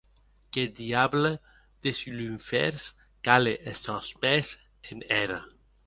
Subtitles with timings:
[0.51, 1.29] Qu’eth diable
[1.83, 2.83] des lunfèrns
[3.25, 4.47] cale es sòns pès
[4.89, 5.39] en era!